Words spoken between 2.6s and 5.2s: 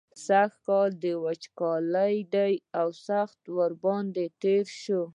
او سخت ورباندې تېر شوی.